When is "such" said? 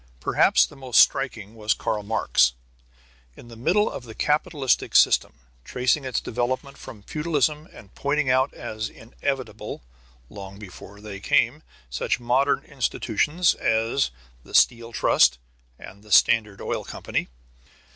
11.91-12.19